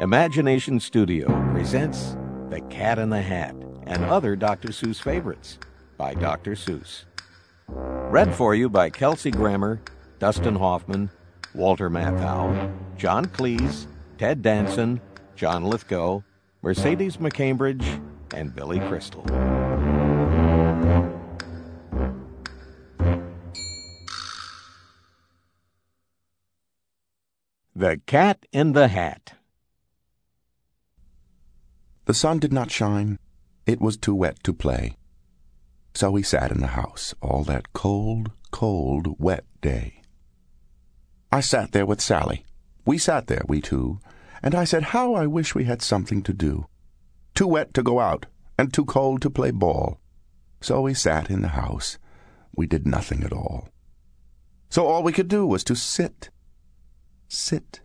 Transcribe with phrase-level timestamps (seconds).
[0.00, 2.16] Imagination Studio presents
[2.48, 4.68] The Cat in the Hat and other Dr.
[4.68, 5.58] Seuss favorites
[5.98, 6.52] by Dr.
[6.52, 7.04] Seuss.
[7.68, 9.78] Read for you by Kelsey Grammer,
[10.18, 11.10] Dustin Hoffman,
[11.54, 13.86] Walter Matthau, John Cleese,
[14.16, 15.02] Ted Danson,
[15.36, 16.22] John Lithgow,
[16.62, 19.24] Mercedes McCambridge, and Billy Crystal.
[27.76, 29.34] The Cat in the Hat.
[32.10, 33.20] The sun did not shine.
[33.66, 34.96] It was too wet to play.
[35.94, 40.02] So we sat in the house all that cold, cold, wet day.
[41.30, 42.44] I sat there with Sally.
[42.84, 44.00] We sat there, we two,
[44.42, 46.66] and I said, How I wish we had something to do.
[47.36, 48.26] Too wet to go out,
[48.58, 50.00] and too cold to play ball.
[50.60, 51.96] So we sat in the house.
[52.56, 53.68] We did nothing at all.
[54.68, 56.28] So all we could do was to sit.
[57.28, 57.78] Sit.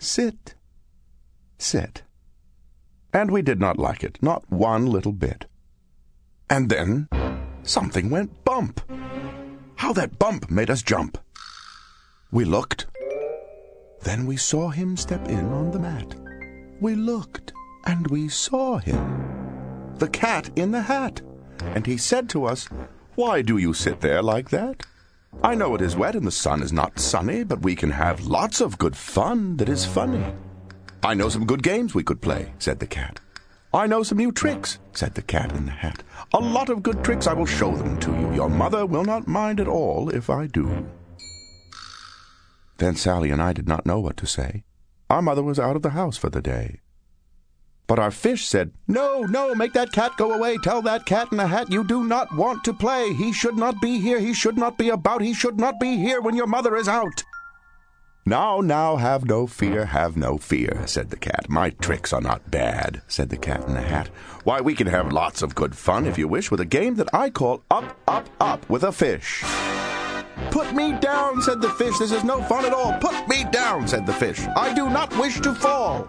[0.00, 0.56] Sit.
[1.56, 2.02] Sit.
[3.12, 5.46] And we did not like it, not one little bit.
[6.48, 7.08] And then
[7.62, 8.80] something went bump.
[9.76, 11.18] How that bump made us jump.
[12.30, 12.86] We looked.
[14.02, 16.14] Then we saw him step in on the mat.
[16.80, 17.52] We looked,
[17.84, 19.94] and we saw him.
[19.98, 21.20] The cat in the hat.
[21.60, 22.68] And he said to us,
[23.14, 24.86] Why do you sit there like that?
[25.42, 28.26] I know it is wet and the sun is not sunny, but we can have
[28.26, 30.24] lots of good fun that is funny.
[31.04, 33.18] I know some good games we could play, said the cat.
[33.74, 36.04] I know some new tricks, said the cat in the hat.
[36.32, 38.32] A lot of good tricks, I will show them to you.
[38.34, 40.86] Your mother will not mind at all if I do.
[42.78, 44.62] Then Sally and I did not know what to say.
[45.10, 46.80] Our mother was out of the house for the day.
[47.88, 50.56] But our fish said, No, no, make that cat go away.
[50.62, 53.12] Tell that cat in the hat you do not want to play.
[53.12, 54.20] He should not be here.
[54.20, 55.20] He should not be about.
[55.20, 57.24] He should not be here when your mother is out.
[58.24, 61.48] Now, now, have no fear, have no fear, said the cat.
[61.48, 64.10] My tricks are not bad, said the cat in the hat.
[64.44, 67.12] Why, we can have lots of good fun, if you wish, with a game that
[67.12, 69.42] I call Up, Up, Up with a Fish.
[70.52, 71.98] Put me down, said the fish.
[71.98, 72.92] This is no fun at all.
[73.00, 74.40] Put me down, said the fish.
[74.56, 76.06] I do not wish to fall.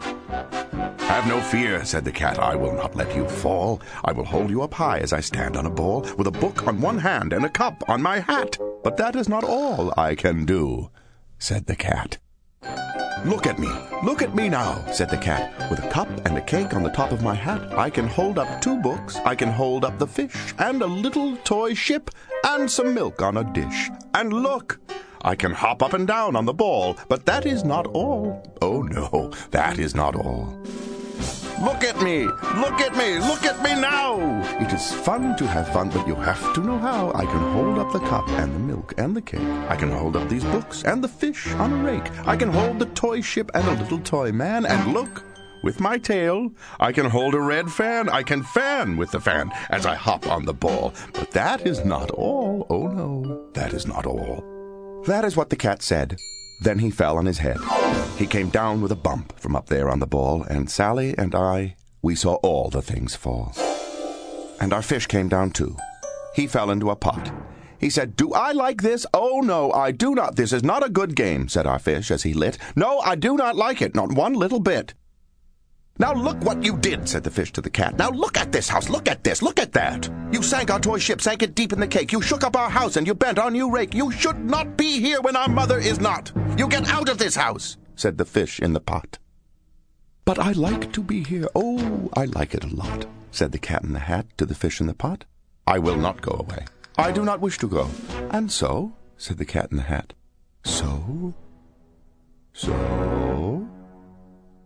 [0.99, 2.39] Have no fear, said the cat.
[2.39, 3.81] I will not let you fall.
[4.05, 6.67] I will hold you up high as I stand on a ball, with a book
[6.67, 8.57] on one hand and a cup on my hat.
[8.83, 10.89] But that is not all I can do,
[11.43, 12.17] said the cat.
[13.25, 13.67] Look at me,
[14.01, 15.69] look at me now, said the cat.
[15.69, 18.39] With a cup and a cake on the top of my hat, I can hold
[18.39, 22.11] up two books, I can hold up the fish, and a little toy ship,
[22.45, 23.89] and some milk on a dish.
[24.13, 24.79] And look,
[25.21, 28.41] I can hop up and down on the ball, but that is not all.
[28.61, 30.62] Oh no, that is not all.
[31.63, 32.25] Look at me!
[32.25, 33.19] Look at me!
[33.19, 34.41] Look at me now!
[34.59, 37.13] It is fun to have fun, but you have to know how.
[37.13, 39.47] I can hold up the cup and the milk and the cake.
[39.69, 42.11] I can hold up these books and the fish on a rake.
[42.27, 44.65] I can hold the toy ship and the little toy man.
[44.65, 45.23] And look,
[45.63, 46.51] with my tail,
[46.81, 48.09] I can hold a red fan.
[48.09, 50.93] I can fan with the fan as I hop on the ball.
[51.13, 52.67] But that is not all.
[52.69, 54.43] Oh no, that is not all.
[55.07, 56.19] That is what the cat said.
[56.63, 57.57] Then he fell on his head.
[58.17, 61.35] He came down with a bump from up there on the ball, and Sally and
[61.35, 63.53] I, we saw all the things fall.
[64.61, 65.75] And our fish came down too.
[66.33, 67.31] He fell into a pot.
[67.79, 69.05] He said, Do I like this?
[69.13, 70.37] Oh, no, I do not.
[70.37, 72.57] This is not a good game, said our fish as he lit.
[72.77, 74.93] No, I do not like it, not one little bit.
[75.99, 77.97] Now look what you did, said the fish to the cat.
[77.99, 80.09] Now look at this house, look at this, look at that.
[80.31, 82.11] You sank our toy ship, sank it deep in the cake.
[82.13, 83.93] You shook up our house and you bent our new rake.
[83.93, 86.31] You should not be here when our mother is not.
[86.55, 89.17] You get out of this house, said the fish in the pot.
[90.23, 91.47] But I like to be here.
[91.55, 94.79] Oh, I like it a lot, said the cat in the hat to the fish
[94.79, 95.25] in the pot.
[95.65, 96.65] I will not go away.
[96.97, 97.89] I do not wish to go.
[98.29, 100.13] And so, said the cat in the hat,
[100.63, 101.33] so,
[102.53, 103.67] so,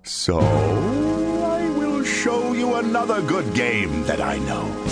[0.03, 4.85] so I will show you another good game that I know.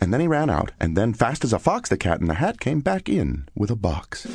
[0.00, 2.34] And then he ran out, and then, fast as a fox, the cat in the
[2.34, 4.26] hat came back in with a box.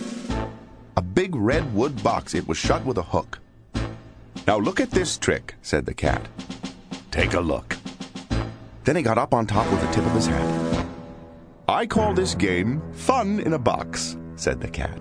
[0.97, 2.33] A big red wood box.
[2.33, 3.37] It was shut with a hook.
[4.47, 6.27] Now look at this trick, said the cat.
[7.11, 7.77] Take a look.
[8.83, 10.87] Then he got up on top with the tip of his hat.
[11.67, 14.99] I call this game Fun in a Box, said the cat.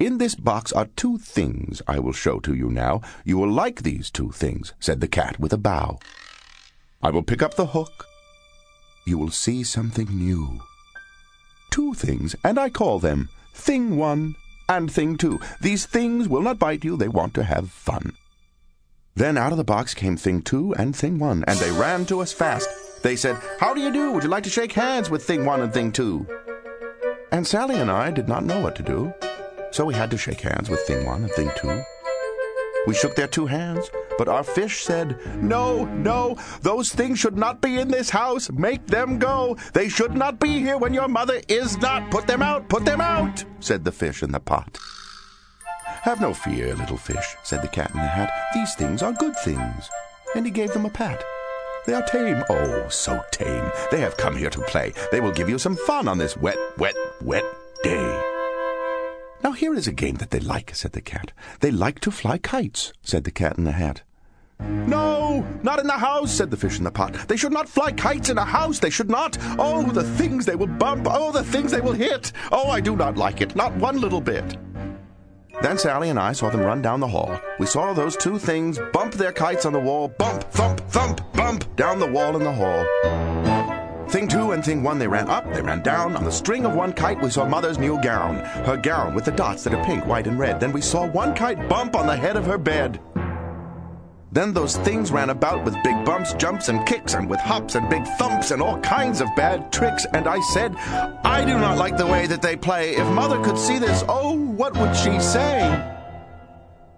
[0.00, 3.00] In this box are two things I will show to you now.
[3.24, 6.00] You will like these two things, said the cat with a bow.
[7.00, 8.06] I will pick up the hook.
[9.06, 10.62] You will see something new.
[11.70, 14.34] Two things, and I call them Thing One
[14.70, 15.40] and Thing Two.
[15.60, 18.12] These things will not bite you, they want to have fun.
[19.16, 22.20] Then out of the box came Thing Two and Thing One, and they ran to
[22.20, 22.68] us fast.
[23.02, 24.12] They said, How do you do?
[24.12, 26.24] Would you like to shake hands with Thing One and Thing Two?
[27.32, 29.12] And Sally and I did not know what to do.
[29.72, 31.82] So we had to shake hands with Thing One and Thing Two.
[32.86, 37.60] We shook their two hands, but our fish said, No, no, those things should not
[37.60, 38.50] be in this house.
[38.50, 39.56] Make them go.
[39.72, 42.10] They should not be here when your mother is not.
[42.10, 44.78] Put them out, put them out, said the fish in the pot.
[46.02, 48.32] Have no fear, little fish, said the cat in the hat.
[48.54, 49.90] These things are good things.
[50.34, 51.22] And he gave them a pat.
[51.86, 53.70] They are tame, oh, so tame.
[53.90, 54.92] They have come here to play.
[55.12, 57.44] They will give you some fun on this wet, wet, wet
[57.82, 58.29] day.
[59.42, 61.32] Now here is a game that they like, said the cat.
[61.60, 64.02] They like to fly kites, said the cat in the hat.
[64.60, 67.14] No, not in the house, said the fish in the pot.
[67.28, 68.78] They should not fly kites in a house.
[68.78, 69.38] They should not.
[69.58, 71.06] Oh, the things they will bump.
[71.08, 72.32] Oh, the things they will hit.
[72.52, 73.56] Oh, I do not like it.
[73.56, 74.58] Not one little bit.
[75.62, 77.38] Then Sally and I saw them run down the hall.
[77.58, 81.76] We saw those two things bump their kites on the wall, bump, thump, thump, bump,
[81.76, 83.59] down the wall in the hall.
[84.10, 86.16] Thing two and thing one, they ran up, they ran down.
[86.16, 88.38] On the string of one kite, we saw Mother's new gown.
[88.64, 90.58] Her gown with the dots that are pink, white, and red.
[90.58, 93.00] Then we saw one kite bump on the head of her bed.
[94.32, 97.88] Then those things ran about with big bumps, jumps, and kicks, and with hops and
[97.88, 100.04] big thumps and all kinds of bad tricks.
[100.12, 102.96] And I said, I do not like the way that they play.
[102.96, 105.99] If mother could see this, oh, what would she say?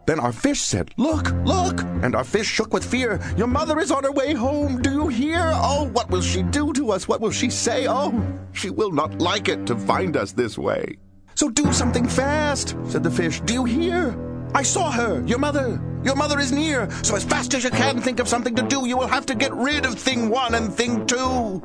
[0.07, 1.81] Then our fish said, Look, look!
[2.03, 3.21] And our fish shook with fear.
[3.37, 4.83] Your mother is on her way home.
[4.83, 5.53] Do you hear?
[5.55, 7.07] Oh, what will she do to us?
[7.07, 7.87] What will she say?
[7.89, 8.13] Oh,
[8.53, 10.99] she will not like it to find us this way.
[11.35, 13.41] So do something fast, said the fish.
[13.41, 14.19] Do you hear?
[14.55, 15.81] I saw her, your mother.
[16.05, 18.87] Your mother is near, so as fast as you can think of something to do,
[18.89, 21.63] you will have to get rid of thing one and thing two.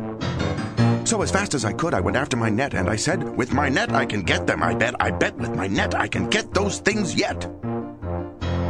[1.06, 3.52] So as fast as I could, I went after my net, and I said, With
[3.52, 6.30] my net I can get them, I bet, I bet with my net I can
[6.30, 7.50] get those things yet.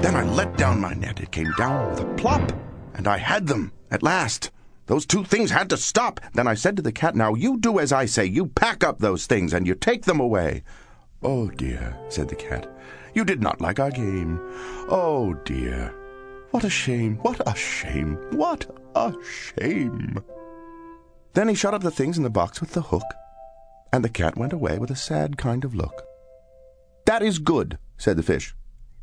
[0.01, 1.19] Then I let down my net.
[1.19, 2.51] It came down with a plop,
[2.94, 4.51] and I had them, at last.
[4.85, 6.19] Those two things had to stop.
[6.33, 8.25] Then I said to the cat, Now you do as I say.
[8.25, 10.63] You pack up those things, and you take them away.
[11.23, 12.69] Oh, dear, said the cat.
[13.13, 14.39] You did not like our game.
[14.88, 15.94] Oh, dear.
[16.51, 18.65] What a shame, what a shame, what
[18.95, 19.13] a
[19.59, 20.23] shame.
[21.33, 23.03] Then he shut up the things in the box with the hook,
[23.91, 26.03] and the cat went away with a sad kind of look.
[27.05, 28.55] That is good, said the fish.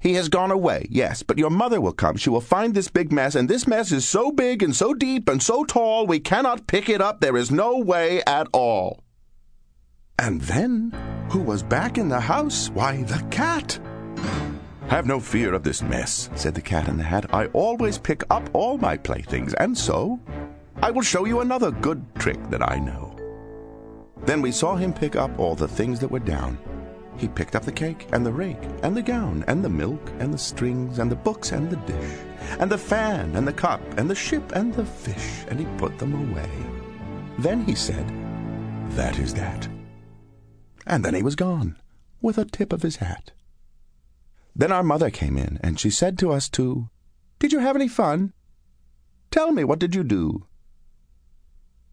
[0.05, 2.19] He has gone away, yes, but your mother will come.
[2.19, 5.31] She will find this big mess, and this mess is so big and so deep
[5.31, 7.21] and so tall we cannot pick it up.
[7.21, 9.03] There is no way at all.
[10.19, 10.93] And then,
[11.31, 12.69] who was back in the house?
[12.69, 13.81] Why, the cat.
[14.89, 17.33] Have no fear of this mess, said the cat in the hat.
[17.35, 20.21] I always pick up all my playthings, and so
[20.83, 23.17] I will show you another good trick that I know.
[24.27, 26.59] Then we saw him pick up all the things that were down.
[27.17, 30.35] He picked up the cake, and the rake, and the gown, and the milk, and
[30.35, 32.19] the strings, and the books, and the dish,
[32.59, 35.99] and the fan, and the cup, and the ship, and the fish, and he put
[35.99, 36.51] them away.
[37.39, 38.07] Then he said,
[38.91, 39.69] That is that.
[40.87, 41.77] And then he was gone,
[42.21, 43.33] with a tip of his hat.
[44.57, 46.89] Then our mother came in, and she said to us two,
[47.39, 48.33] Did you have any fun?
[49.31, 50.47] Tell me, what did you do?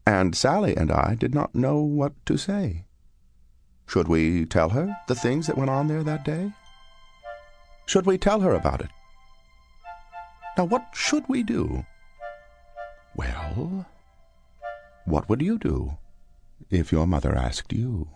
[0.05, 2.85] And Sally and I did not know what to say.
[3.87, 6.51] Should we tell her the things that went on there that day?
[7.85, 8.89] Should we tell her about it?
[10.57, 11.85] Now, what should we do?
[13.15, 13.85] Well,
[15.05, 15.97] what would you do
[16.69, 18.07] if your mother asked you?